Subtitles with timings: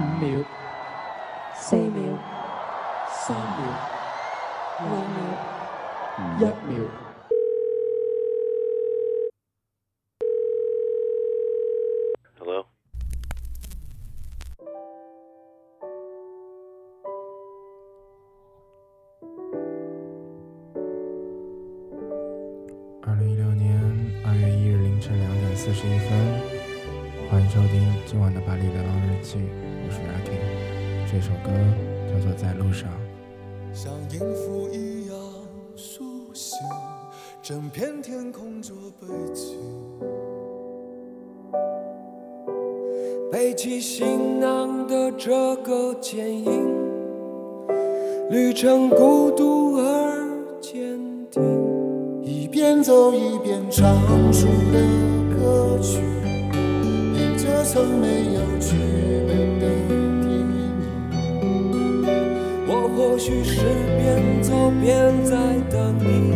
[0.00, 0.42] 五秒、
[1.54, 2.16] 四秒、
[3.10, 3.62] 三秒、
[4.78, 4.90] 两
[6.38, 7.09] 秒、一秒。
[52.22, 53.96] 一边走一边唱
[54.32, 54.80] 出的
[55.36, 56.00] 歌曲，
[57.36, 58.76] 这曾没有剧
[59.26, 59.66] 本的
[60.22, 60.50] 电影。
[62.66, 63.60] 我或许是
[63.98, 65.36] 边走边在
[65.70, 66.34] 等你，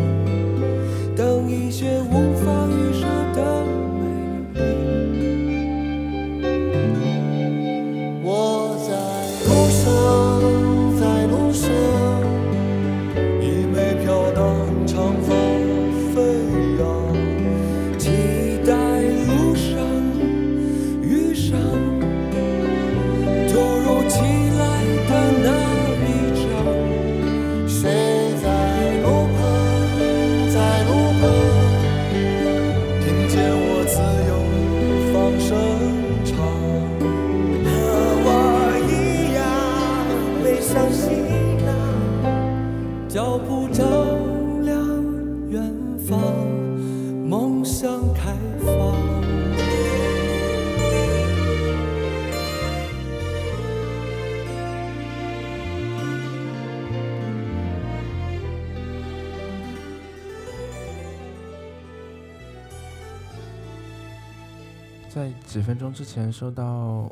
[65.54, 67.08] 几分钟之前收到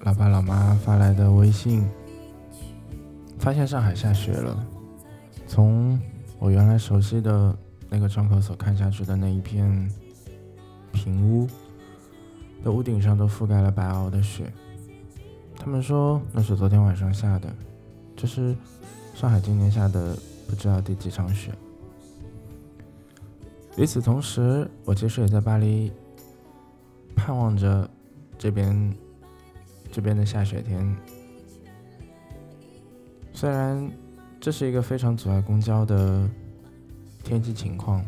[0.00, 1.88] 老爸老妈发来的微信，
[3.38, 4.66] 发现上海下雪了。
[5.46, 5.96] 从
[6.40, 7.56] 我原来熟悉的
[7.88, 9.88] 那个窗口所看下去的那一片
[10.90, 11.46] 平屋
[12.64, 14.52] 的屋顶上都覆盖了白皑的雪。
[15.56, 17.48] 他们说那是昨天晚上下的，
[18.16, 18.56] 这是
[19.14, 20.18] 上海今年下的
[20.48, 21.52] 不知道第几场雪。
[23.76, 25.92] 与此同时，我其实也在巴黎
[27.18, 27.90] 盼望着
[28.38, 28.94] 这边
[29.90, 30.96] 这边的下雪天。
[33.34, 33.90] 虽然
[34.40, 36.28] 这是一个非常阻碍公交的
[37.22, 38.04] 天气情况，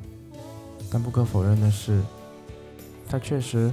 [0.90, 2.00] 但不可否认的是，
[3.08, 3.72] 它确实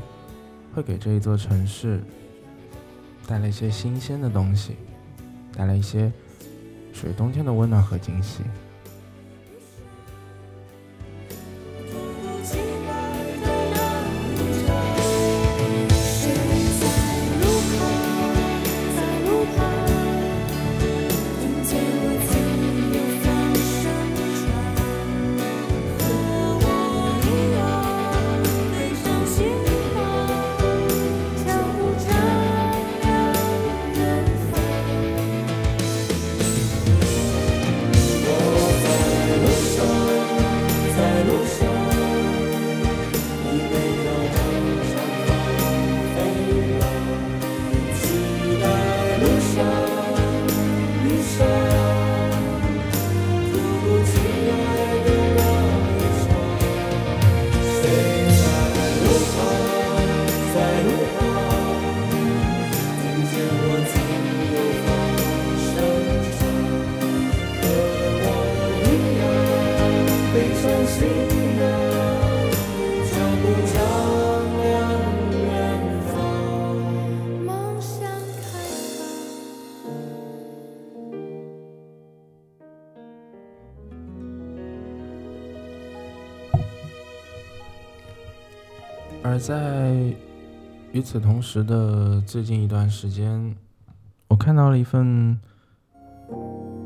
[0.73, 2.01] 会给这一座城市
[3.27, 4.75] 带来一些新鲜的东西，
[5.53, 6.11] 带来一些
[6.93, 8.43] 属于冬天的温暖和惊喜。
[89.27, 89.93] 而在
[90.93, 93.53] 与此同时的最近一段时间，
[94.29, 95.37] 我看到了一份，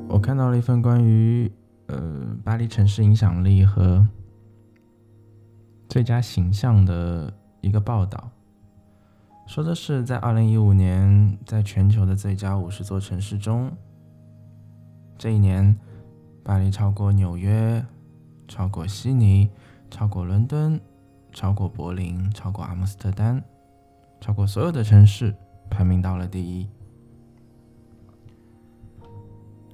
[0.09, 1.51] 我看到了一份关于
[1.85, 4.07] 呃巴黎城市影响力和
[5.87, 8.31] 最佳形象的一个报道，
[9.45, 13.71] 说的是在二零一五年，在全球的最佳五十座城市中，
[15.15, 15.77] 这一年，
[16.43, 17.85] 巴黎超过纽约，
[18.47, 19.47] 超过悉尼，
[19.91, 20.81] 超过伦敦，
[21.31, 23.41] 超过柏林，超过阿姆斯特丹，
[24.19, 25.35] 超过所有的城市，
[25.69, 26.67] 排名到了第一。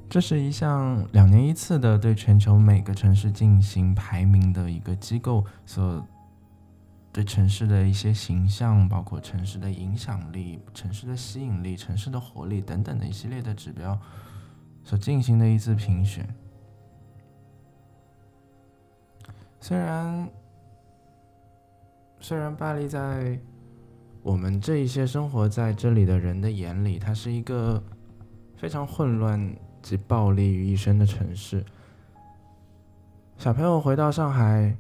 [0.10, 6.08] 这是一项两年一次的对全球每个城市进行排名的一个机构所
[7.12, 14.00] 对城市的一些形象，包括城市的影响力、城市的吸引力、城市的活力等等的一系列的指标
[14.84, 16.28] 所进行的一次评选。
[19.60, 20.30] 虽然
[22.20, 23.40] 虽然巴黎在
[24.22, 27.82] 我们这一些生活在这里的人的眼里，它是一个
[28.56, 29.56] 非常混乱。
[29.80, 31.64] 及暴力于一身的城市。
[33.38, 34.76] 小朋友回到上海，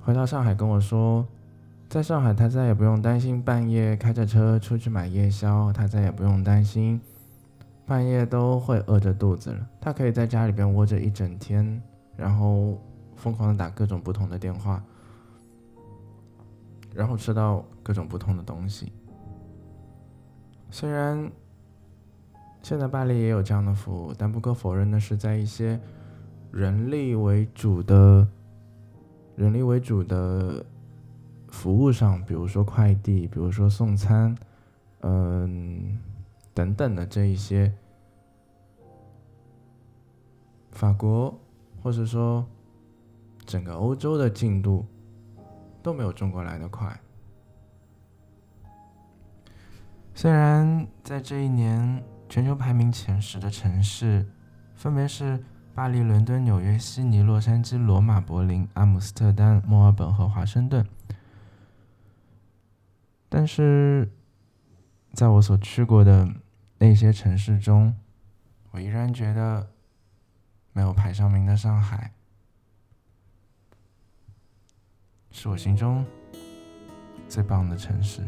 [0.00, 1.26] 回到上海跟我说，
[1.86, 6.98] 在上海他再也不用担心半夜开着车出去买夜宵，他再也不用担心
[7.84, 9.68] 半夜都会饿着肚子了。
[9.78, 11.82] 他可以在家里边窝着一整天，
[12.16, 12.80] 然后
[13.14, 14.82] 疯狂的打各种不同的电话，
[16.96, 18.90] 然后吃到各种不同的东西。
[20.70, 21.30] 虽然。
[22.62, 25.78] 现在巴黎也有这样的服务，但不可否认的是，在一些
[26.50, 28.26] 人力为主的、
[29.36, 30.66] 人力为主的
[31.46, 34.36] 服务上，比如说快递，比如说送餐，
[35.02, 35.96] 嗯，
[36.52, 37.72] 等等的这一些，
[40.72, 41.38] 法国
[41.80, 42.44] 或者说
[43.44, 44.84] 整个欧洲的进度
[45.86, 46.98] 都没有中国来的快。
[50.12, 52.02] 虽然在这一年。
[52.28, 54.26] 全球排名前十的城市，
[54.74, 55.44] 分别是
[55.76, 60.84] 巴黎、伦敦、纽约、悉尼、洛杉矶、罗马、柏林、阿姆斯特丹、墨尔本和华盛顿。
[63.28, 64.10] 但是，
[65.12, 66.28] 在我所去过的
[66.78, 67.94] 那些城市中，
[68.72, 69.70] 我依然觉得
[70.72, 72.10] 没有排上名的上海，
[75.38, 76.02] 是我心中
[77.28, 78.22] 最棒的城市。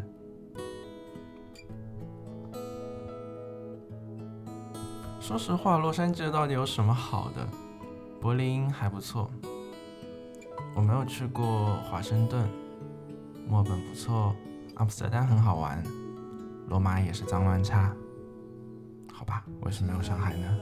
[5.19, 7.49] 说实话，洛杉矶到底有什么好的？
[8.21, 9.31] 柏林还不错，
[10.77, 12.47] 我没有去过华盛顿，
[13.49, 14.37] 墨本不错，
[14.75, 15.83] 阿姆斯特丹很好玩，
[16.69, 17.91] 罗马也是脏乱差。
[19.11, 20.59] 好吧，为什么没有上海呢？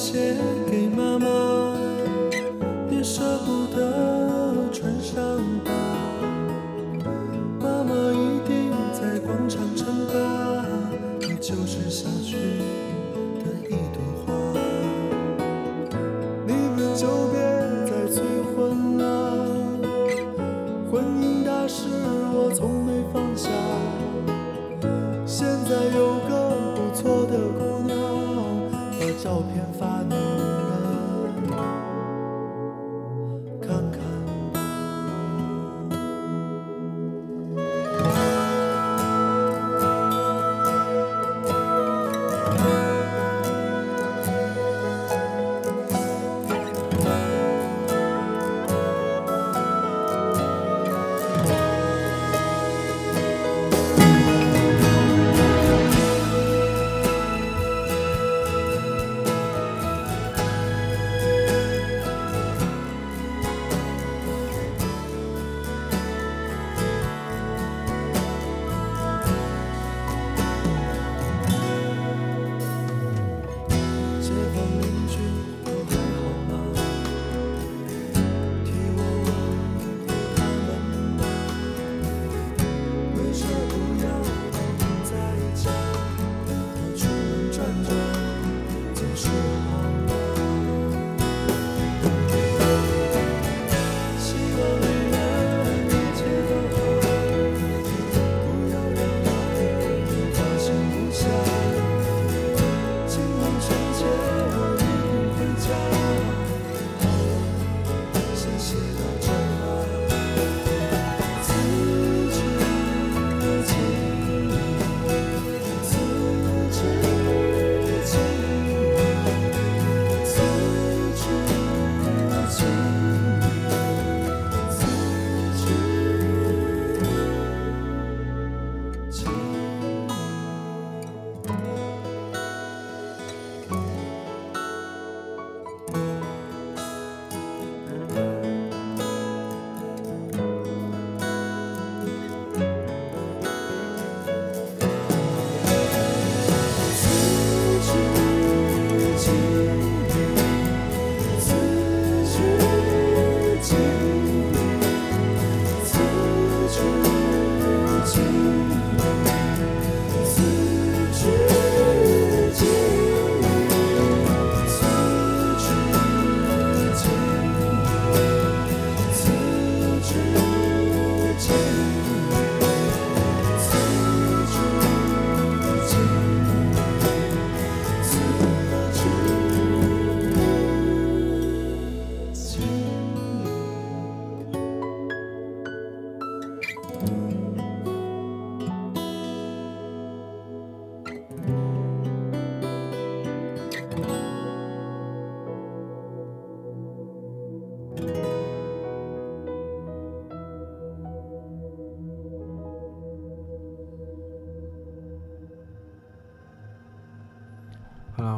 [0.00, 0.49] 双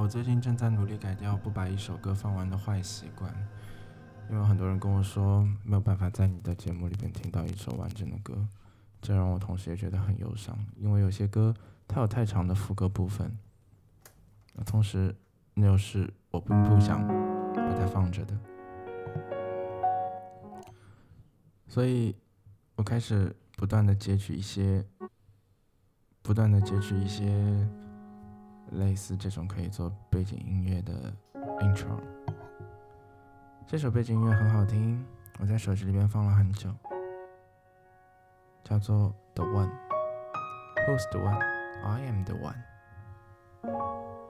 [0.08, 3.32] 最近正在努力改掉不把一首歌放完的坏习惯，
[4.30, 8.46] 因为很多人跟我说没有办法在你的节目里边听到一首完整的歌，
[9.00, 11.54] 这让我同时也觉得很忧伤，因为有些歌
[11.88, 13.38] 它有太长的副歌部分，
[14.66, 15.16] 同时
[15.54, 17.06] 那又是我并不想
[17.54, 18.38] 把它放着的，
[21.68, 22.14] 所以
[22.76, 24.84] 我开始不断的截取一些，
[26.20, 27.66] 不断的截取一些。
[28.72, 31.12] 类似这种可以做背景音乐的
[31.60, 31.98] intro，
[33.66, 35.04] 这首背景音乐很好听，
[35.38, 36.70] 我在手机里边放了很久，
[38.64, 42.56] 叫做 The One，Who's the One？I am the One。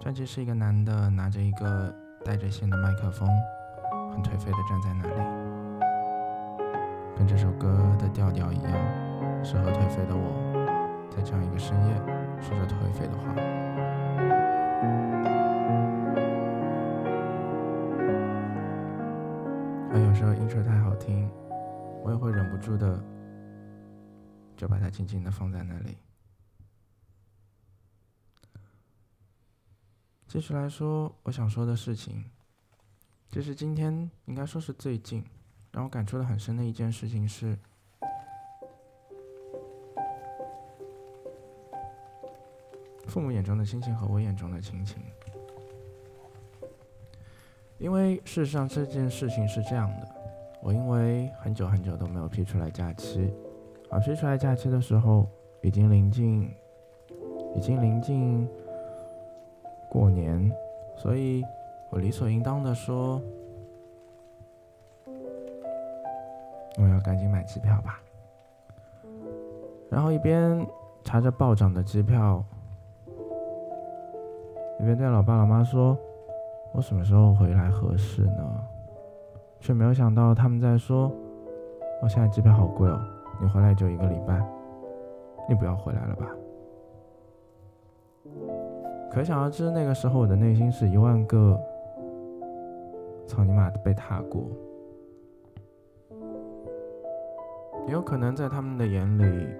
[0.00, 1.94] 专辑是一个男的拿着一个
[2.24, 3.28] 带着线的麦克风，
[4.12, 5.14] 很颓废的站在那里，
[7.16, 8.72] 跟这首歌的调调一样，
[9.44, 11.94] 适合颓废的我，在这样一个深夜
[12.40, 13.61] 说着颓废的话。
[20.22, 21.28] 时候音色太好听，
[22.04, 23.02] 我也会忍不住的
[24.56, 25.98] 就把它静静的放在那里。
[30.28, 32.24] 继续来说我想说的事情，
[33.32, 35.24] 这是今天应该说是最近
[35.72, 37.58] 让我感触的很深的一件事情是，
[43.08, 45.02] 父母眼中的亲情和我眼中的亲情。
[47.82, 50.06] 因为事实上这件事情是这样的，
[50.62, 53.34] 我因为很久很久都没有批出来假期，
[53.90, 55.26] 而批出来假期的时候，
[55.62, 56.48] 已经临近，
[57.56, 58.48] 已经临近
[59.90, 60.48] 过年，
[60.96, 61.42] 所以
[61.90, 63.20] 我理所应当的说，
[66.78, 68.00] 我要赶紧买机票吧。
[69.90, 70.64] 然后一边
[71.02, 72.44] 查着暴涨的机票，
[74.78, 75.98] 一边对老爸老妈说。
[76.74, 78.64] 我什么时候回来合适呢？
[79.60, 81.12] 却没有想到他们在说
[82.02, 83.00] ：“我现在机票好贵哦，
[83.40, 84.44] 你回来就一个礼拜，
[85.48, 86.26] 你不要回来了吧？”
[89.08, 91.60] 可想而知，那个时候我的内心是一万个
[93.26, 94.48] 操你妈的被踏过。
[97.86, 99.56] 也有可能在他们的眼里，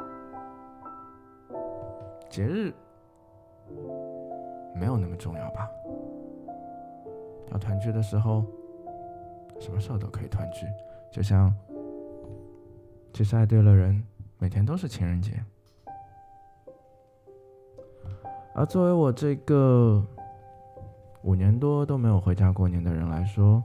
[2.31, 2.73] 节日
[4.75, 5.69] 没有那么重要吧。
[7.53, 8.45] 要团聚的时候，
[9.61, 10.67] 什么时候都可以团聚。
[11.13, 11.55] 就像，
[13.13, 14.03] 其实爱对了人，
[14.39, 15.45] 每天都是情人节。
[18.55, 20.03] 而作为我这个
[21.23, 23.63] 五年多都没有回家过年的人来说，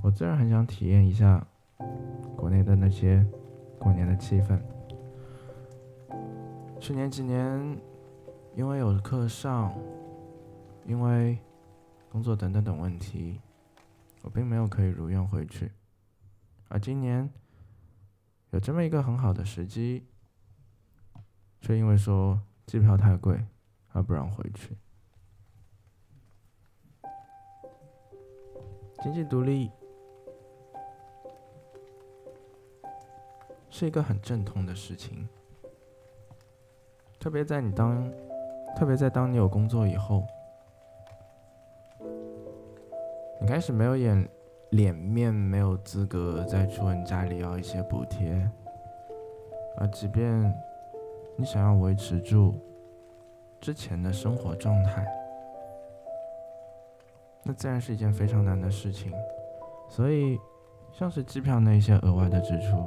[0.00, 1.44] 我自然很想体验一下
[2.36, 3.26] 国内的那些
[3.80, 4.58] 过年的气氛。
[6.78, 7.78] 去年几年，
[8.54, 9.72] 因为有课上，
[10.86, 11.36] 因为。
[12.14, 13.40] 工作等等等问题，
[14.22, 15.72] 我并没有可以如愿回去，
[16.68, 17.28] 而今年
[18.50, 20.06] 有这么一个很好的时机，
[21.60, 23.44] 却因为说机票太贵
[23.88, 24.76] 而不让回去。
[29.02, 29.72] 经济独立
[33.70, 35.28] 是一个很阵痛的事情，
[37.18, 38.08] 特别在你当，
[38.76, 40.24] 特别在当你有工作以后。
[43.44, 44.28] 你开始没有脸
[44.70, 48.50] 脸面，没有资格再去问家里要一些补贴，
[49.76, 50.50] 而即便
[51.36, 52.54] 你想要维持住
[53.60, 55.06] 之前的生活状态，
[57.42, 59.12] 那自然是一件非常难的事情。
[59.90, 60.38] 所以，
[60.90, 62.82] 像是机票那一些额外的支出，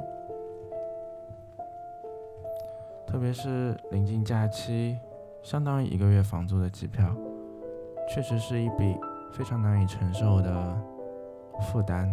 [3.06, 4.98] 特别是临近假期，
[5.40, 7.14] 相当于一个月房租的机票，
[8.12, 8.96] 确实是一笔。
[9.32, 10.76] 非常难以承受的
[11.60, 12.12] 负担，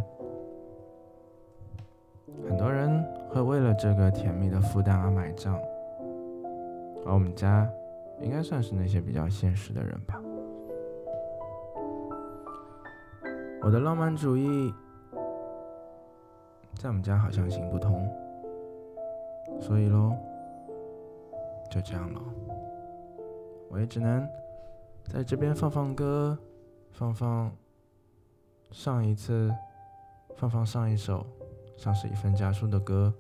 [2.48, 5.60] 很多人会为了这个甜蜜的负担而买账，
[7.06, 7.68] 而我们家
[8.22, 10.22] 应该算是那些比较现实的人吧。
[13.62, 14.72] 我的浪漫主义
[16.76, 18.08] 在我们家好像行不通，
[19.60, 20.14] 所以喽，
[21.72, 22.22] 就这样了，
[23.70, 24.28] 我也只能
[25.12, 26.38] 在这边放放歌。
[26.98, 27.52] 放放
[28.72, 29.54] 上一次，
[30.38, 31.28] 放放上一首
[31.76, 33.14] 像是一份家书的歌，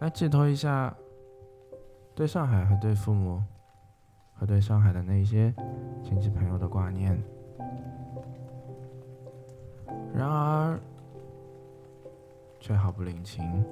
[0.00, 0.94] 来寄托一下
[2.14, 3.42] 对上海和对父母
[4.34, 5.54] 和对上海的那些
[6.04, 7.18] 亲戚朋友的挂念。
[10.14, 10.78] 然而，
[12.60, 13.64] 却毫不领情，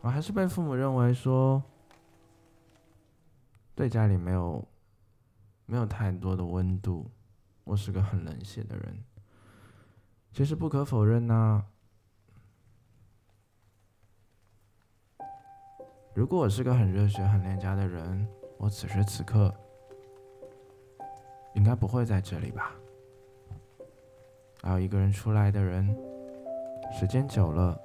[0.00, 1.62] 我还是被父母认为说，
[3.74, 4.64] 对家里没有
[5.66, 7.04] 没有太多的温度。
[7.68, 9.04] 我是个很冷血的人。
[10.32, 11.66] 其实不可否认呐、
[16.14, 19.54] 如果我是个很热血、很恋家的人，我此时此刻
[21.54, 22.72] 应该不会在这里吧？
[24.62, 25.86] 还有一个人出来的人，
[26.90, 27.78] 时间久了，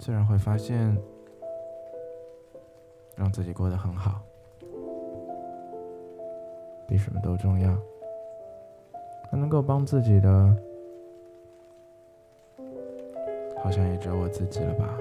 [0.00, 1.00] 自然会发现，
[3.16, 4.22] 让自己过得很好，
[6.88, 7.80] 比什么都重要。
[9.32, 10.54] 还能够帮自己的，
[13.64, 14.94] 好像也只有我自己了吧。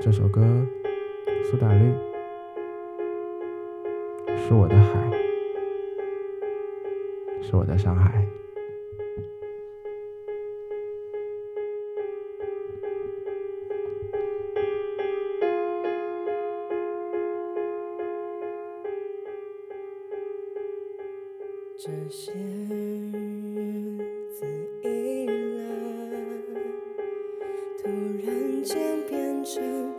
[0.00, 0.42] 这首歌，
[1.48, 1.92] 苏打绿，
[4.36, 5.12] 是我的海，
[7.40, 8.26] 是我的上海。
[21.82, 23.96] 这些日
[24.30, 24.44] 子
[24.82, 25.24] 以
[25.56, 25.64] 来，
[27.78, 27.88] 突
[28.22, 28.76] 然间
[29.08, 29.89] 变成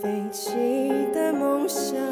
[0.00, 0.50] 飞起
[1.12, 2.09] 的梦想。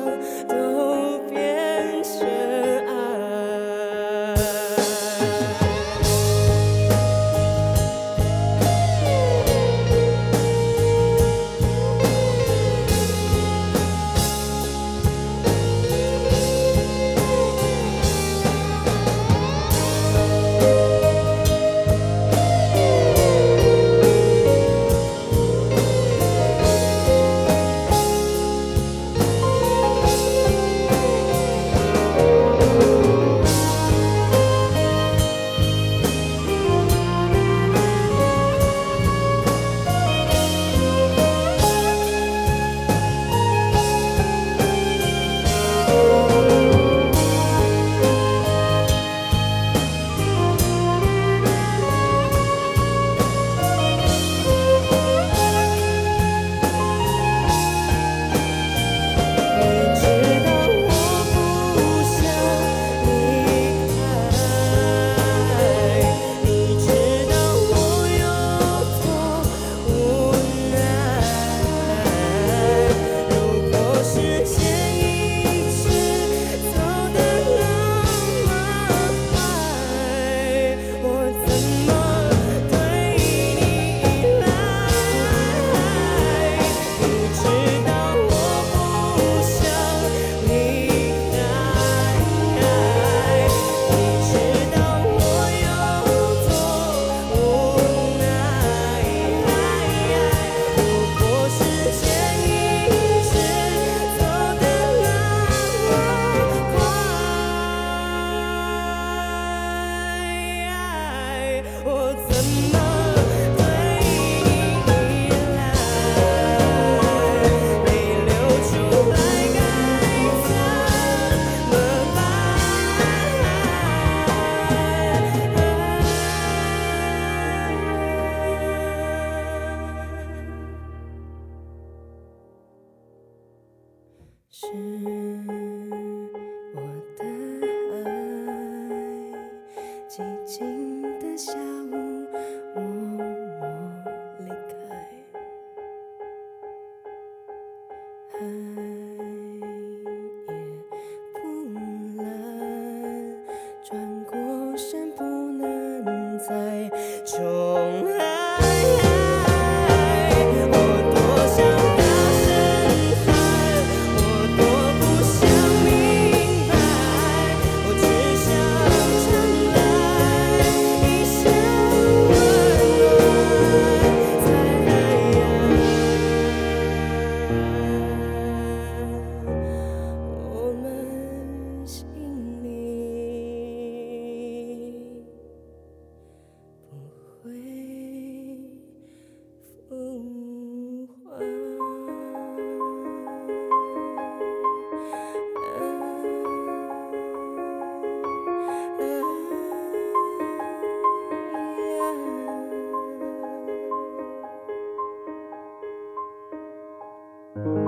[207.64, 207.87] 当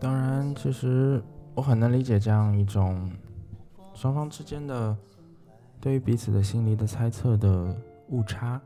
[0.00, 1.22] 当然，其实
[1.54, 3.08] 我很能理解这样一种
[3.94, 4.96] 双方之间的
[5.80, 7.76] 对于彼此的心理的猜测的
[8.08, 8.60] 误差，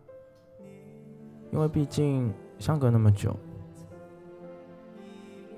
[1.53, 3.37] 因为毕竟相隔那么久，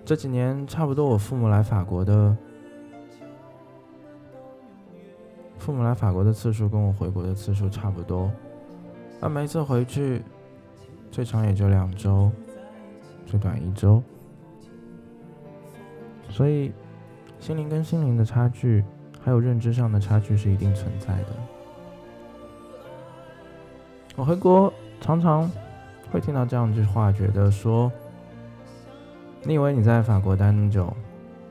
[0.04, 2.36] 这几年差不多我父母来法国的，
[5.56, 8.28] 父母来法国的次数跟我回国的次数差不多，
[9.20, 10.20] 而每一次回去，
[11.18, 12.30] 最长也就两周，
[13.26, 14.00] 最短一周。
[16.30, 16.72] 所以，
[17.40, 18.84] 心灵跟心灵的差距，
[19.20, 21.26] 还有认知上的差距是一定存在的。
[24.14, 25.50] 我回国常常
[26.12, 27.90] 会听到这样一句话，觉得说
[29.42, 30.96] ：“你以为你在法国待那么久，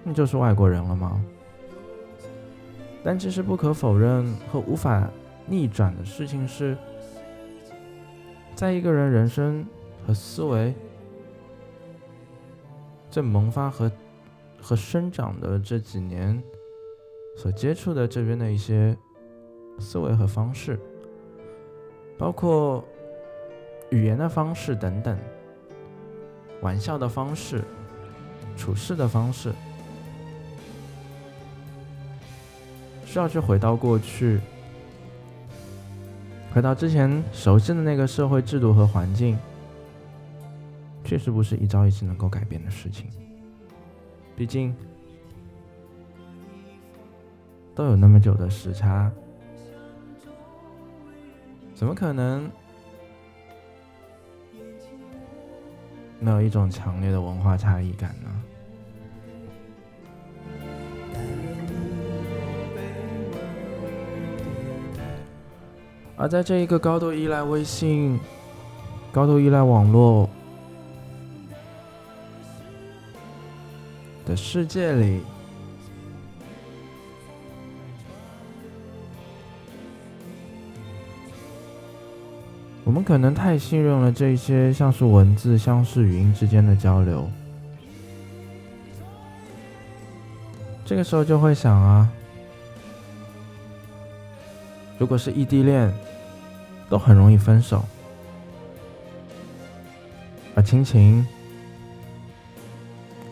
[0.02, 1.22] 你就是外国人了吗？”
[3.04, 5.10] 但其实不可否认和无法
[5.46, 6.78] 逆转的事情是，
[8.58, 9.64] 在一个人人生
[10.04, 10.74] 和思维
[13.12, 13.92] 正萌发和
[14.60, 16.42] 和生长的这几年
[17.36, 18.98] 所接触的这边的一些
[19.78, 20.80] 思维和方式，
[22.18, 22.84] 包括
[23.92, 25.16] 语言的方式等等，
[26.64, 27.64] 玩笑的方式、
[28.58, 29.54] 处事的方式，
[33.06, 34.40] 需要去回到过去，
[36.58, 39.38] 回到之前熟悉的那个社会制度和环境，
[41.04, 43.12] 确实不是一朝一夕能够改变的事情。
[44.36, 44.76] 毕竟
[47.76, 49.12] 都有那么久的时差，
[51.76, 52.50] 怎么可能
[56.20, 58.44] 没有一种强烈的文化差异感呢？
[66.20, 68.20] 而在这一个高度依赖微信、
[69.12, 70.28] 高度依赖网络
[74.26, 75.22] 的世界里，
[82.84, 87.30] 我们可能太信任了这些像是文字、像是语音之间的交流。
[90.84, 92.10] 这个时候就会想啊，
[94.98, 95.94] 如果是异地恋，
[96.90, 97.84] 都很容易分手，
[100.56, 101.26] 而亲情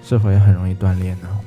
[0.03, 1.39] 是否也很容易断裂呢？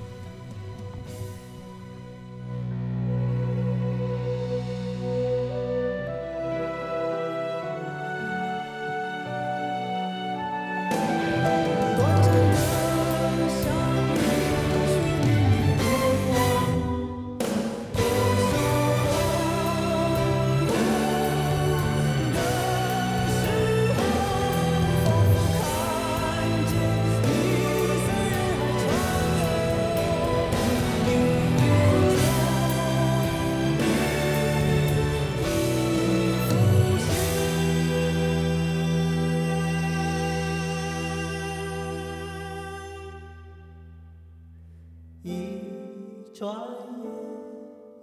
[46.38, 46.62] 转眼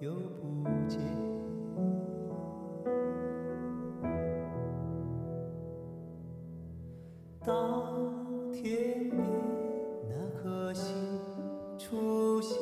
[0.02, 1.00] 又不见。
[7.46, 9.24] 当天边
[10.10, 10.94] 那颗星
[11.78, 12.60] 出现，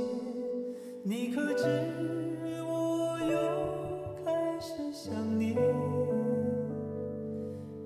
[1.03, 1.65] 你可知
[2.61, 5.57] 我又开始想念？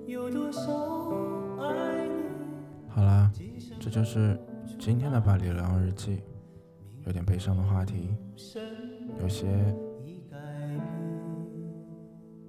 [0.04, 0.70] 有多少
[1.58, 2.20] 爱恋？
[2.86, 3.32] 好啦，
[3.80, 4.38] 这就是
[4.78, 6.20] 今天的巴黎流浪日记，
[7.08, 8.14] 有点悲伤的话题，
[9.18, 9.46] 有些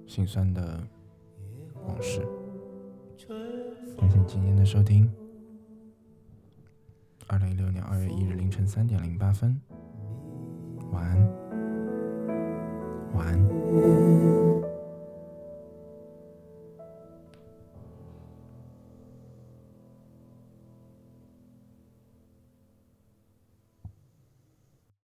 [0.06, 0.86] 心酸的
[1.86, 2.20] 往事。
[3.96, 5.10] 感谢今天的收听。
[7.26, 9.58] 二零一六年二月一日凌晨三点零八分，
[10.92, 11.18] 晚安，
[13.14, 13.59] 晚安。